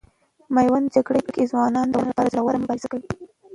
[0.55, 3.07] میوند جګړې کې ځوانان د وطن لپاره زړه ور مبارزه کوي.